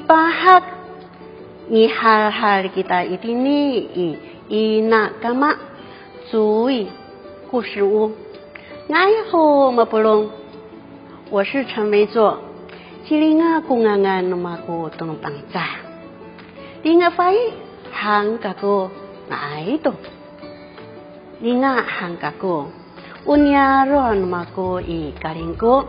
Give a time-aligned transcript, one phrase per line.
[0.00, 0.62] 八哈！
[1.68, 3.90] 你好好给他一点呢？
[3.94, 5.54] 伊伊那个嘛
[6.30, 6.88] 注意，
[7.50, 8.12] 故事屋
[8.88, 9.38] 爱好
[9.70, 10.30] 我不弄。
[11.30, 12.38] 我是陈维卓，
[13.06, 15.62] 麒麟啊公安安那么个都能帮咱。
[16.82, 17.34] 你那快，
[17.92, 18.90] 憨个个
[19.28, 19.92] 爱到。
[21.40, 22.66] 你那憨个个，
[23.24, 25.84] 乌鸟罗那么个伊嘎林哥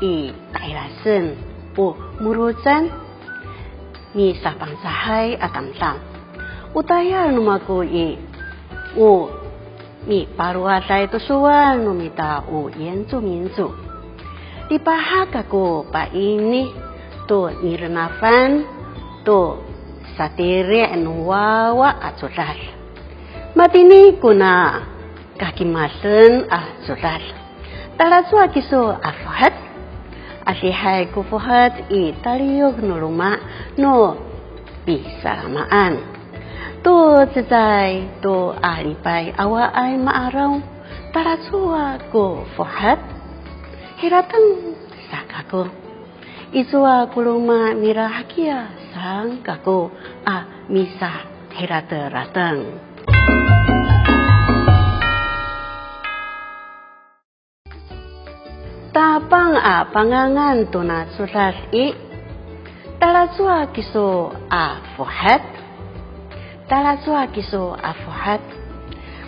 [0.00, 1.34] 伊带来生
[1.74, 2.90] 不木罗真。
[4.12, 4.88] Fai hang kako na ito.
[4.88, 5.82] Linga hang kako.
[5.82, 5.96] Unyaro numaku i kalingko i tairasen po murutan ni sapang sahay atamtam.
[6.74, 8.18] Utaya numaku i
[8.96, 9.28] u
[10.06, 13.68] ni paruata itu suwan numita u yenzu minzu.
[14.72, 16.72] Ipahag ako pa ini
[17.28, 18.64] to nirnafan
[19.24, 19.60] to
[20.16, 20.88] satire
[21.24, 22.56] wawa at sulat.
[23.52, 24.80] Matini ko na
[25.36, 27.22] kakimasen at sulat.
[28.00, 29.61] Talaswa kiso afahat.
[30.46, 33.38] asi hai kufuhat i taliyuk nu rumah
[33.78, 34.18] nu
[34.86, 35.98] bisalamaan.
[36.82, 36.96] Tu
[37.30, 40.58] cedai tu alipai awa ai ma'arau
[41.14, 42.98] taracua kufuhat
[44.02, 44.74] hiratan
[45.06, 45.70] sakaku.
[46.52, 49.88] Izua kuluma mirahakia sang kaku
[50.26, 52.91] a misa hirata ratang.
[59.32, 61.88] Tapang a pangangan tuna sulas i.
[63.00, 65.40] Talasua kiso a fuhat.
[66.68, 68.44] Talasua kiso a fuhat.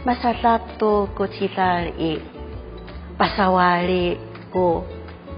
[0.05, 2.21] Masasak to kuchital i.
[3.17, 4.21] Pasawali
[4.53, 4.85] ko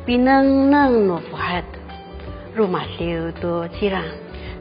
[0.02, 1.70] pinang nang no fahat
[2.58, 4.02] rumah liu tu cira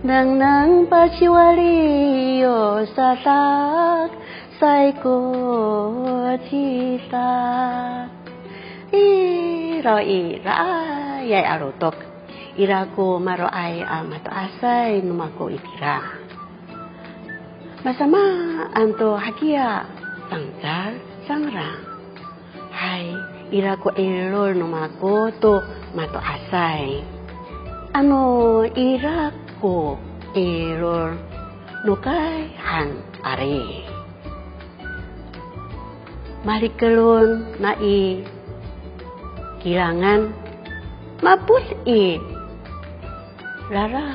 [0.05, 4.13] nang nang paciwali yo sasak
[4.61, 5.17] sai ko
[6.45, 7.33] cita
[8.95, 10.57] i ro i ra
[11.31, 11.97] yai arotok
[12.63, 15.97] ira ko maro ai amato asai numako itira
[17.83, 18.23] masama
[18.79, 19.83] anto hakia
[20.31, 20.95] tangkal
[21.27, 21.69] sangra
[22.71, 25.61] hai ira ko error no makoto
[25.93, 27.03] mato asai.
[27.95, 29.95] Ano ira ko
[30.35, 31.15] error
[31.85, 32.89] no kai han
[33.23, 33.61] are.
[36.45, 37.57] Mari kelun
[39.65, 40.29] kirangan
[41.25, 42.21] mapus i.
[43.73, 44.05] Lara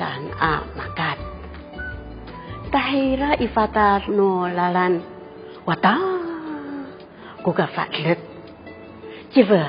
[0.00, 1.20] san a makat.
[2.72, 5.04] Tahira ifatar no lalan.
[5.68, 5.92] Wata
[7.44, 8.16] kuga fatlet
[9.36, 9.64] Jiwa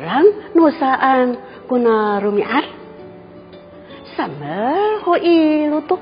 [0.00, 0.26] ram
[0.56, 1.36] nusaan
[1.68, 2.64] kuna rumiat
[4.16, 6.00] sama ho i lutuk.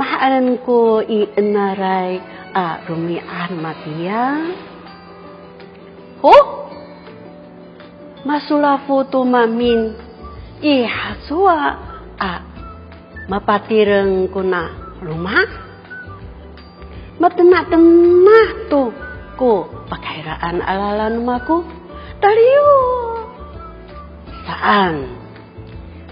[0.00, 2.24] Mahaan ko i enarai
[2.56, 4.24] a rumian matia.
[6.24, 6.53] Ho
[8.24, 9.94] masula foto mamin
[10.64, 11.58] i hasua
[12.18, 12.32] a.
[13.24, 14.68] Mapatireng kuna
[15.00, 15.48] rumah.
[17.16, 18.92] Matenak-tenak tu.
[19.34, 21.64] Ko pakairaan alalan maku
[22.20, 22.72] taliu.
[24.44, 24.94] Saan.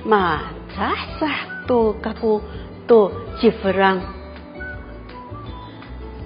[0.09, 2.41] Ma sah tu kaku
[2.89, 3.13] tu
[3.45, 4.01] ciferang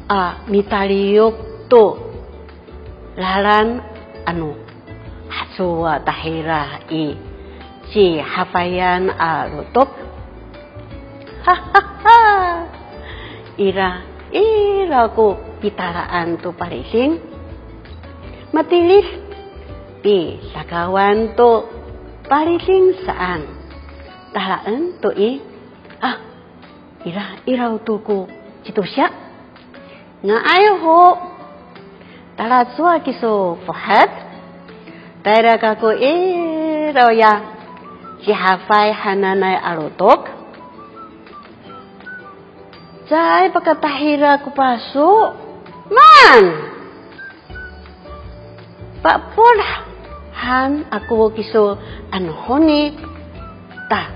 [0.06, 1.84] a mitaliuk tu.
[3.18, 3.82] Lalan
[4.22, 4.65] anu
[5.56, 7.16] hasua tahira i.
[7.88, 9.88] Ci hafayan a lutuk
[11.46, 12.20] hahaha
[13.56, 17.22] ira ira ku pitaraan tu parising
[18.52, 19.06] matilis
[20.04, 21.64] pi sakawan tu
[22.28, 23.48] parising saan.
[24.36, 25.40] Talaan tu i.
[26.04, 26.20] Ah
[27.08, 28.28] ira iraw tu ku
[28.60, 29.08] citusya
[30.20, 31.02] nga ayo ho.
[32.36, 34.25] Talaswa kiso fahat
[35.26, 37.42] taira kako iraw ya
[38.22, 40.36] hafai hananay alutok
[43.06, 45.10] Jai pagkatahira ko paso.
[45.86, 46.44] Man!
[48.98, 49.58] Pak pun
[50.34, 51.78] han aku kiso
[52.10, 52.98] ano honi
[53.86, 54.10] ta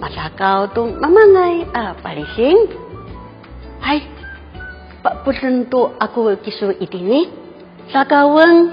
[0.00, 2.72] masakaw tu mamangay ah palising.
[3.84, 4.08] Ay,
[5.04, 7.28] pak pun tu aku kiso itini
[7.92, 8.72] sakawang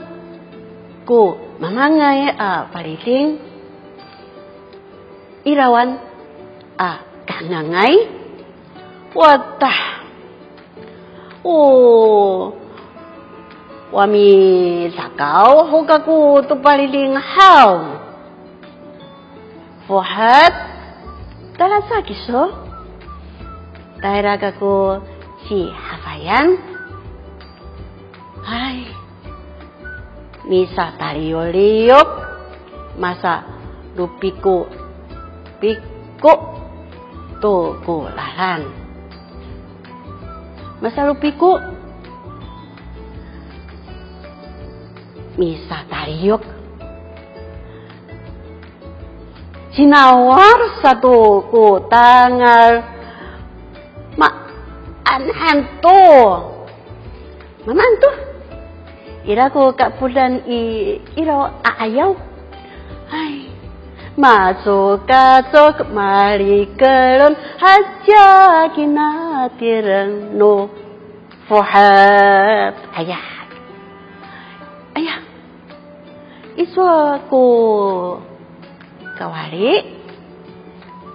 [1.57, 3.37] mamá ngay a à, paritin
[5.45, 5.97] irawan
[6.77, 6.91] a
[7.25, 7.93] kanangay.
[9.17, 9.73] Wata
[11.41, 11.57] o
[13.89, 14.29] wami
[14.93, 17.97] sakau, hokaku tu pariling hao
[19.87, 20.53] Fuhat
[21.55, 22.51] tarasaki so.
[24.03, 25.01] Tairakaku
[25.47, 26.59] si hafayan
[28.45, 28.96] ay
[30.47, 32.09] misa talioliok
[32.95, 33.43] masa
[33.99, 34.63] lupiku
[35.59, 36.33] piko
[37.43, 38.65] to ko lalan
[40.81, 41.59] masalu piko
[45.37, 46.43] misa tariyok
[49.77, 52.81] sinawar satu ko tangal
[54.17, 54.29] ma
[55.05, 56.01] anhan to
[57.69, 58.09] maman to
[59.27, 60.59] ira ko kapulan i
[61.19, 61.51] ira
[61.83, 62.15] ayaw
[63.11, 63.51] ay
[64.17, 68.25] masuk kasok mari kelon haja
[68.73, 70.87] kina tirang no
[71.47, 73.25] fuhat ayah.
[74.99, 75.19] Ayah.
[76.59, 77.43] Iswa ko
[79.15, 79.95] kawari.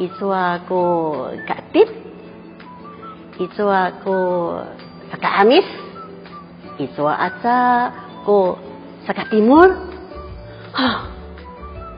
[0.01, 0.81] Iswa ko
[1.45, 1.89] katip
[3.39, 4.17] iswa ko
[5.13, 5.69] saka amis.
[6.81, 7.61] Iswa aca
[8.23, 8.59] ko
[9.07, 9.69] saka timur
[10.73, 11.13] ha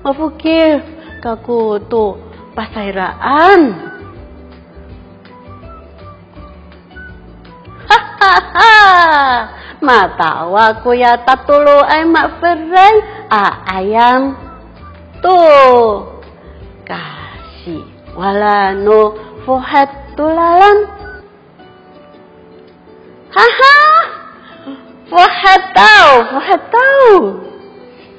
[0.04, 0.84] mapukir
[1.24, 2.20] kaku to
[2.52, 3.60] pasairaan.
[7.88, 8.76] Hahaha,
[9.80, 12.94] matawa ko ya tatulo ay maferay
[13.32, 13.44] a
[13.80, 14.36] ayam
[15.24, 15.40] to
[16.84, 17.80] kasi
[18.12, 19.16] wala no
[19.48, 20.78] fohat tulalan.
[23.34, 23.93] Haha,
[25.14, 27.14] fohat tau, fohat tau.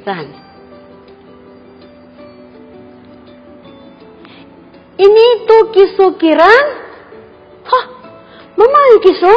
[0.08, 0.28] San.
[4.96, 6.66] Ini tuh kiso kiran?
[7.68, 7.86] Hah,
[8.56, 9.36] mama yang kiso?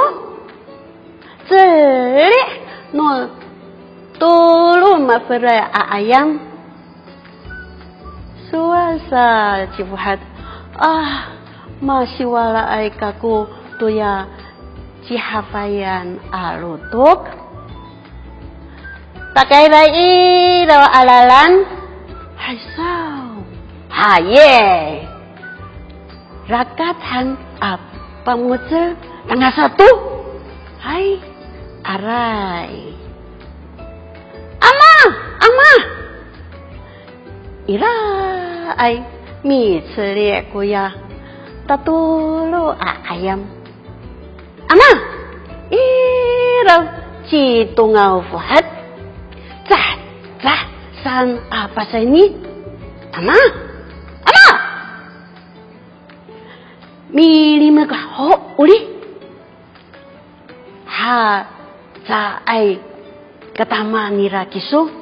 [1.51, 2.49] Celik
[2.95, 3.27] no
[4.23, 6.39] tulu mafere ayam.
[8.47, 10.23] Suasa cipuhat.
[10.79, 11.35] Ah,
[11.83, 13.51] masih wala ay kaku
[13.83, 14.31] tuya
[15.11, 17.48] cihafayan alutuk.
[19.39, 21.63] Pakai rai rawa alalan.
[22.35, 23.39] Hai sao.
[23.87, 24.59] Haye
[26.51, 28.99] rakatan apa muncul
[29.31, 29.87] tanggal satu
[30.83, 31.23] hai
[31.87, 32.99] arai
[34.59, 34.95] ama
[35.39, 35.73] ama.
[37.71, 37.95] Ira
[38.75, 39.07] ai?
[39.47, 40.99] Mi celik kuya
[41.71, 42.75] tatulu
[43.07, 43.47] ayam
[44.67, 44.91] ama.
[45.71, 46.77] Ira
[47.31, 48.68] ci tungau fuhat cah
[51.09, 52.37] san apa ini?
[53.17, 53.39] Ama
[57.09, 58.77] milima ka ho uli
[60.85, 61.49] ha
[62.05, 62.77] sa ai
[63.57, 64.93] katama nira kisu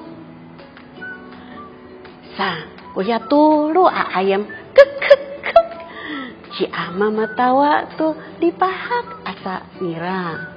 [2.39, 4.47] sa kuya tulu a ayam.
[4.71, 5.69] Kek kek kek.
[6.55, 10.55] Si ama matawa tu dipahak asa nira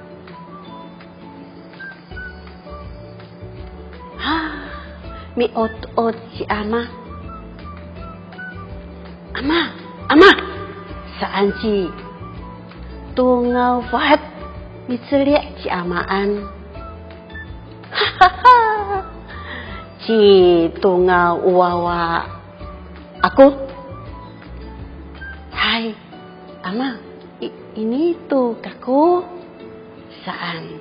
[5.38, 6.82] mi ot ot si ama.
[9.38, 9.60] Ama
[10.10, 10.30] ama.
[11.22, 11.86] Saan ci
[13.14, 14.18] tungau fahat
[14.90, 16.48] mitseliak ci amaan.
[20.00, 20.16] Ci
[20.80, 22.24] tungau uwawa
[23.20, 23.52] aku.
[25.52, 25.92] Hai
[26.64, 26.96] ama.
[27.76, 29.22] Ini tuh kaku.
[30.26, 30.80] Saan?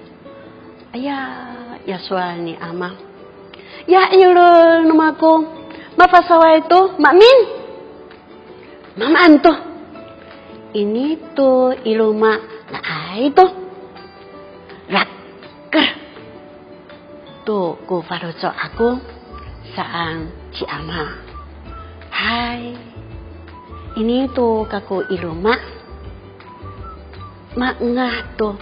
[0.95, 3.08] Ayah ya suani ama
[3.89, 5.49] ya ilul namaku
[5.97, 7.37] mafasawai itu makmin
[8.93, 9.57] mama antuh.
[10.69, 12.37] Ini tuh iluma
[12.69, 13.41] nah itu
[14.85, 15.89] raker
[17.41, 19.01] tuh ku faroco aku
[19.73, 21.09] saan ci ama.
[22.13, 22.77] Hai.
[23.97, 25.57] Ini tuh kaku iluma
[27.57, 27.81] mak.
[27.81, 28.53] Ngah tuh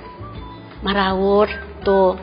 [0.80, 1.52] marawur
[1.84, 2.16] tuh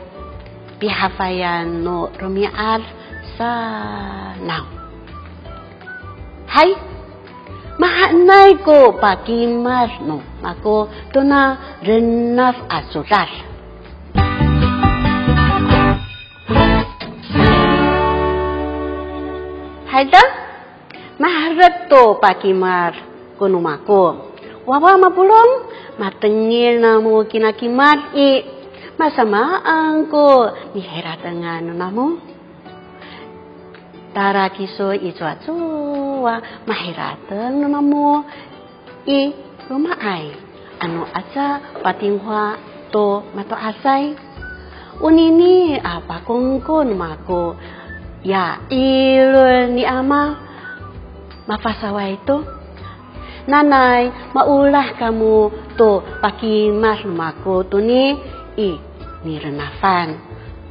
[0.79, 2.81] pihafayan no rumiar
[3.35, 3.51] sa
[4.43, 4.65] now
[6.47, 6.95] hai
[7.75, 13.27] Mahanay ko pakimar no ako tuna renaf asutar.
[19.91, 20.23] Haida
[21.19, 22.95] maharat to pakimar
[23.35, 24.31] kuno mako.
[24.63, 25.67] Wawa mapulong
[25.99, 28.54] matengil na mo kinakimar i
[28.95, 32.07] masamaan ko ni heratangan namo.
[34.15, 38.23] Tara kiso icuacuwa mahiratan namo
[39.03, 39.35] i
[39.67, 40.31] rumah ai
[40.79, 42.55] anu aca patinghua
[42.95, 44.15] to mato asai.
[44.95, 47.59] Unini apa kongkon mako?
[48.23, 50.39] Ya ilul ni ama.
[51.45, 52.41] Mafasawa itu
[53.45, 58.17] nanai maulah kamu to pakimas mako to ni
[58.57, 58.71] i.
[59.25, 60.21] Ni renafan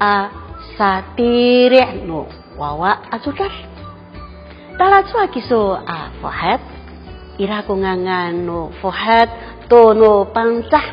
[0.00, 0.31] a
[0.79, 2.26] satire no
[2.59, 3.50] wawa azukar.
[5.11, 6.61] Chua kiso a fohat.
[7.38, 9.29] Ira ko no fohat.
[9.71, 10.87] To no pansah.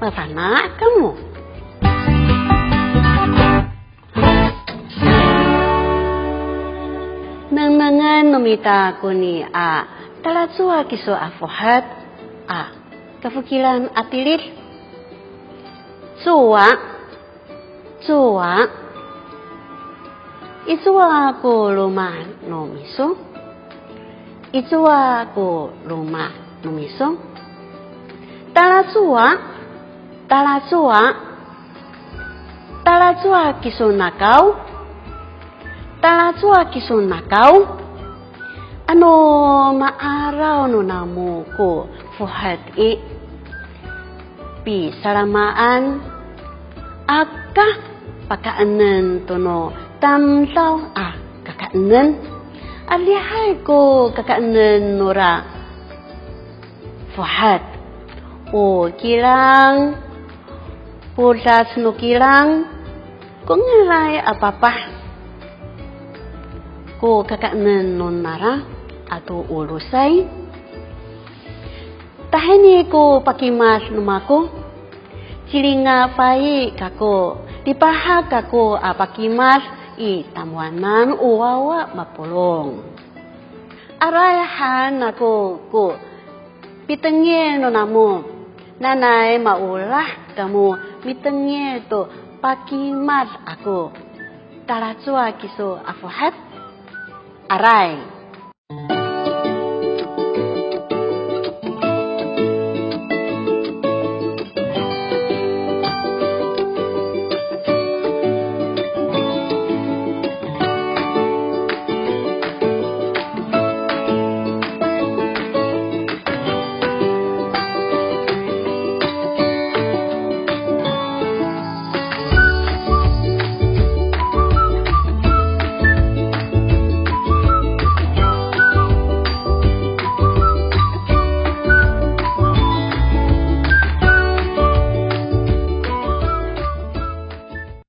[0.00, 1.08] Mafana kamu.
[7.52, 9.84] Nang nangan nomita ko ni a.
[10.20, 11.84] Talatsua kiso a fohat.
[12.48, 12.62] A.
[13.20, 13.92] Kafukilan
[16.16, 16.66] atilit suwa.
[18.06, 18.68] Suwa.
[20.66, 22.10] Isuwa ko luma
[22.48, 23.26] no miso
[24.56, 26.32] Itua ko luma
[26.64, 27.18] numiso.
[28.56, 29.26] Talatsua,
[30.30, 31.00] talatsua,
[32.80, 34.56] talatsua kiso nakau,
[36.00, 37.84] talatsua kiso nakau.
[38.86, 39.12] Ano
[39.76, 42.96] maaraw no namo ko fuhat i
[44.66, 46.02] pi salamaan
[47.06, 47.68] aka
[48.26, 49.70] pakaanan to no
[50.02, 51.14] tamtaw a
[51.46, 52.18] kakaanan
[52.86, 55.42] Alihay ko kakaanan nora.
[57.18, 57.62] Fuhat
[58.54, 59.98] o kilang
[61.18, 62.62] pulas no kilang
[63.42, 64.70] kung ngalay apapa
[67.02, 68.62] ko kakaanan no nara
[69.10, 70.22] ato ulusay
[72.30, 74.55] tahini ko pakimas numako
[75.50, 79.62] silinga pai kako dipahag kako apakimas
[79.98, 82.82] i tamuanan uwawa mapulong.
[83.96, 85.32] Arayahan ako
[85.72, 85.84] ko
[86.84, 88.36] pitengye no namo
[88.76, 92.04] nanay maulah kamu mitengye to
[92.44, 93.90] pakimat ako
[94.68, 96.36] talatsua kiso afuhat
[97.48, 98.15] aray